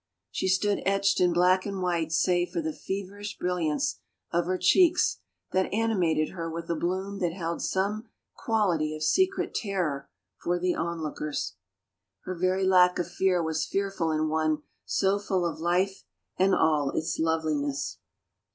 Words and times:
She 0.31 0.47
stood 0.47 0.81
etched 0.83 1.21
in 1.21 1.31
black 1.31 1.63
and 1.63 1.79
white 1.79 2.11
save 2.11 2.49
for 2.49 2.59
the 2.59 2.73
feverish 2.73 3.37
brilliance 3.37 3.99
of 4.31 4.45
her 4.45 4.57
cheeks 4.57 5.19
that 5.51 5.71
animated 5.71 6.29
her 6.29 6.49
with 6.49 6.67
a 6.71 6.75
bloom 6.75 7.19
that 7.19 7.33
held 7.33 7.61
some 7.61 8.09
quality 8.33 8.95
of 8.95 9.03
secret 9.03 9.53
terror 9.53 10.09
for 10.37 10.57
the 10.57 10.73
onlookers. 10.73 11.53
Her 12.23 12.33
very 12.33 12.65
lack 12.65 12.97
of 12.97 13.05
ie^r 13.21 13.45
was 13.45 13.63
fearful 13.67 14.09
in 14.11 14.27
one 14.27 14.63
so 14.85 15.19
full 15.19 15.45
of 15.45 15.59
life 15.59 16.03
and 16.35 16.55
all 16.55 16.89
its 16.89 17.19
love 17.19 17.43
liness. 17.43 17.97